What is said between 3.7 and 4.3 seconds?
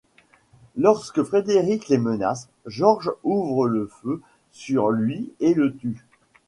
feu